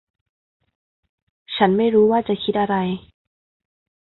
[1.55, 2.75] ฉันไม่รู้ว่าจะคิดอะไร